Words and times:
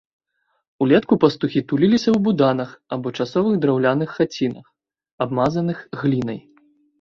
Улетку 0.83 1.13
пастухі 1.23 1.61
туліліся 1.71 2.09
ў 2.11 2.17
буданах 2.27 2.69
або 2.97 3.07
часовых 3.19 3.53
драўляных 3.67 4.09
хацінах, 4.17 4.65
абмазаных 5.27 5.77
глінай. 6.03 6.39